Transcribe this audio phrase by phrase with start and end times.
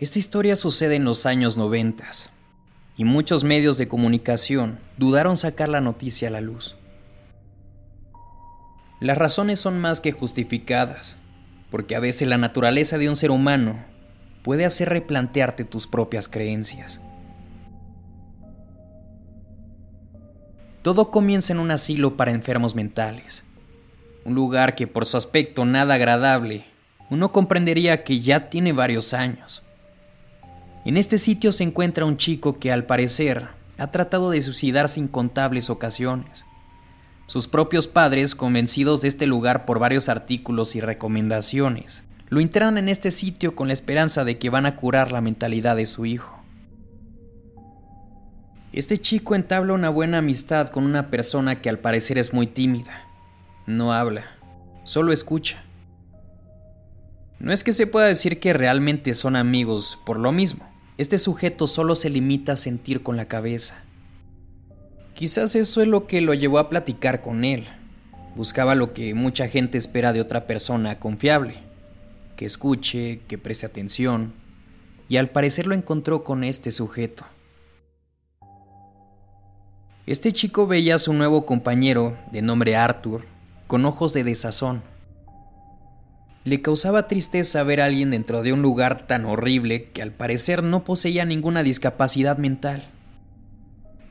[0.00, 2.30] Esta historia sucede en los años noventas
[2.96, 6.76] y muchos medios de comunicación dudaron sacar la noticia a la luz.
[9.00, 11.16] Las razones son más que justificadas,
[11.72, 13.76] porque a veces la naturaleza de un ser humano
[14.44, 17.00] puede hacer replantearte tus propias creencias.
[20.82, 23.42] Todo comienza en un asilo para enfermos mentales,
[24.24, 26.64] un lugar que por su aspecto nada agradable,
[27.10, 29.64] uno comprendería que ya tiene varios años.
[30.88, 35.68] En este sitio se encuentra un chico que al parecer ha tratado de suicidarse incontables
[35.68, 36.46] ocasiones.
[37.26, 42.88] Sus propios padres, convencidos de este lugar por varios artículos y recomendaciones, lo internan en
[42.88, 46.42] este sitio con la esperanza de que van a curar la mentalidad de su hijo.
[48.72, 53.04] Este chico entabla una buena amistad con una persona que al parecer es muy tímida.
[53.66, 54.24] No habla,
[54.84, 55.62] solo escucha.
[57.40, 60.77] No es que se pueda decir que realmente son amigos por lo mismo.
[60.98, 63.84] Este sujeto solo se limita a sentir con la cabeza.
[65.14, 67.68] Quizás eso es lo que lo llevó a platicar con él.
[68.34, 71.54] Buscaba lo que mucha gente espera de otra persona confiable,
[72.36, 74.32] que escuche, que preste atención,
[75.08, 77.24] y al parecer lo encontró con este sujeto.
[80.04, 83.22] Este chico veía a su nuevo compañero, de nombre Arthur,
[83.68, 84.82] con ojos de desazón.
[86.48, 90.62] Le causaba tristeza ver a alguien dentro de un lugar tan horrible que al parecer
[90.62, 92.88] no poseía ninguna discapacidad mental.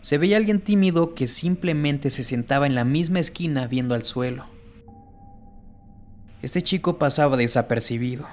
[0.01, 4.45] Se veía alguien tímido que simplemente se sentaba en la misma esquina viendo al suelo.
[6.43, 8.27] Este chico pasaba desapercibido,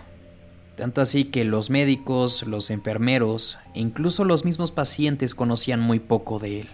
[0.76, 6.38] tanto así que los médicos, los enfermeros e incluso los mismos pacientes conocían muy poco
[6.38, 6.68] de él.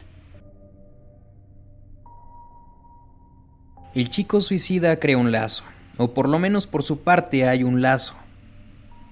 [3.94, 5.62] El chico suicida crea un lazo,
[6.00, 8.14] o por lo menos por su parte hay un lazo.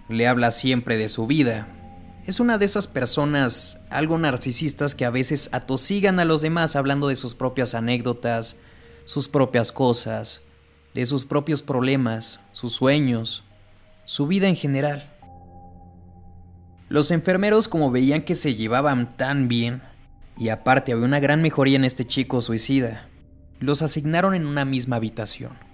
[0.09, 1.69] Le habla siempre de su vida.
[2.27, 7.09] Es una de esas personas algo narcisistas que a veces atosigan a los demás hablando
[7.09, 8.57] de sus propias anécdotas,
[9.05, 10.41] sus propias cosas,
[10.95, 13.45] de sus propios problemas, sus sueños,
[14.07, 15.13] su vida en general.
[16.89, 19.83] Los enfermeros como veían que se llevaban tan bien,
[20.39, 23.11] y aparte había una gran mejoría en este chico suicida,
[23.61, 25.68] los asignaron en una misma habitación.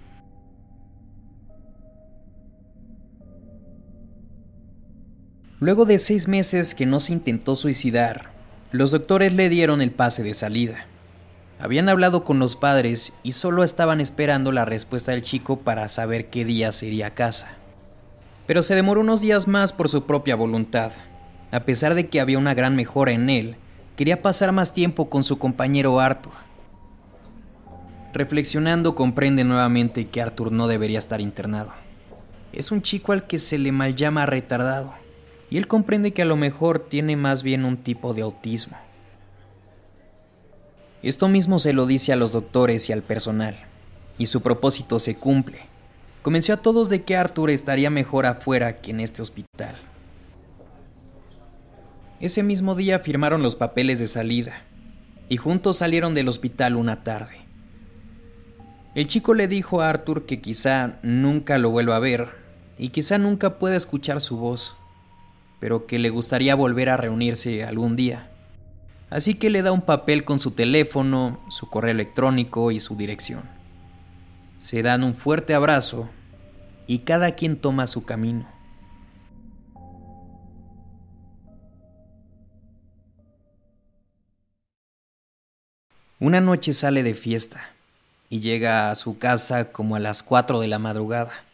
[5.61, 8.29] Luego de seis meses que no se intentó suicidar,
[8.71, 10.85] los doctores le dieron el pase de salida.
[11.59, 16.29] Habían hablado con los padres y solo estaban esperando la respuesta del chico para saber
[16.29, 17.55] qué día se iría a casa.
[18.45, 20.91] Pero se demoró unos días más por su propia voluntad.
[21.53, 23.55] A pesar de que había una gran mejora en él,
[23.95, 26.33] quería pasar más tiempo con su compañero Arthur.
[28.13, 31.71] Reflexionando comprende nuevamente que Arthur no debería estar internado.
[32.51, 35.04] Es un chico al que se le mal llama retardado
[35.49, 38.77] y él comprende que a lo mejor tiene más bien un tipo de autismo.
[41.03, 43.55] Esto mismo se lo dice a los doctores y al personal,
[44.17, 45.59] y su propósito se cumple.
[46.23, 49.75] Convenció a todos de que Arthur estaría mejor afuera que en este hospital.
[52.19, 54.63] Ese mismo día firmaron los papeles de salida,
[55.29, 57.37] y juntos salieron del hospital una tarde.
[58.95, 62.29] El chico le dijo a Arthur que quizá nunca lo vuelva a ver,
[62.79, 64.75] y quizá nunca pueda escuchar su voz
[65.59, 68.29] pero que le gustaría volver a reunirse algún día.
[69.09, 73.43] Así que le da un papel con su teléfono, su correo electrónico y su dirección.
[74.59, 76.09] Se dan un fuerte abrazo
[76.87, 78.47] y cada quien toma su camino.
[86.19, 87.69] Una noche sale de fiesta
[88.29, 91.44] y llega a su casa como a las 4 de la madrugada.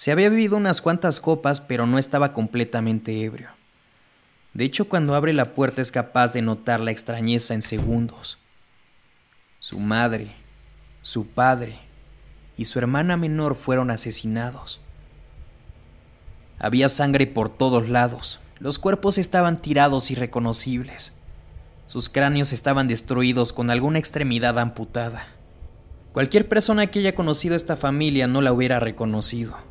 [0.00, 3.50] Se había bebido unas cuantas copas, pero no estaba completamente ebrio.
[4.54, 8.38] De hecho, cuando abre la puerta es capaz de notar la extrañeza en segundos.
[9.58, 10.32] Su madre,
[11.02, 11.78] su padre
[12.56, 14.80] y su hermana menor fueron asesinados.
[16.58, 18.40] Había sangre por todos lados.
[18.58, 21.12] Los cuerpos estaban tirados irreconocibles.
[21.84, 25.26] Sus cráneos estaban destruidos con alguna extremidad amputada.
[26.14, 29.68] Cualquier persona que haya conocido a esta familia no la hubiera reconocido.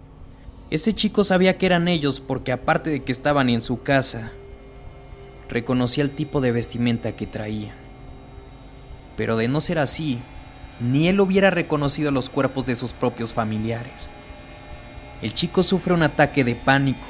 [0.72, 4.32] Este chico sabía que eran ellos porque aparte de que estaban en su casa,
[5.50, 7.76] reconocía el tipo de vestimenta que traían.
[9.18, 10.20] Pero de no ser así,
[10.80, 14.12] ni él hubiera reconocido los cuerpos de sus propios familiares.
[15.24, 17.08] El chico sufre un ataque de pánico,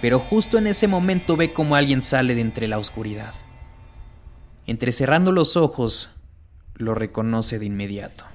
[0.00, 3.34] pero justo en ese momento ve como alguien sale de entre la oscuridad.
[4.66, 6.12] Entrecerrando los ojos,
[6.74, 8.29] lo reconoce de inmediato.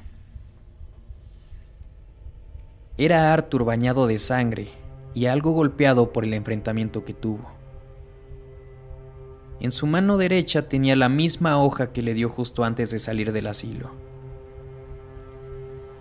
[2.97, 4.69] Era Arthur bañado de sangre
[5.13, 7.51] y algo golpeado por el enfrentamiento que tuvo.
[9.59, 13.31] En su mano derecha tenía la misma hoja que le dio justo antes de salir
[13.31, 13.91] del asilo.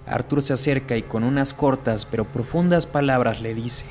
[0.06, 3.86] Arthur se acerca y con unas cortas pero profundas palabras le dice,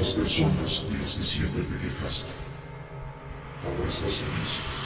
[0.00, 2.32] las personas desde siempre me dejaste.
[3.62, 4.79] Ahora estás feliz.